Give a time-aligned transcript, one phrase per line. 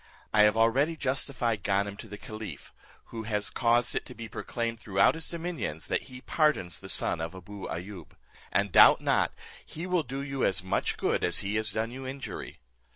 [0.33, 2.73] I have already justified Ganem to the caliph;
[3.13, 7.21] who has caused it to be proclaimed throughout his dominions, that he pardons the son
[7.21, 8.15] of Abou Ayoub;
[8.51, 9.31] and doubt not
[9.63, 12.57] he will do you as much good as he has done you injury.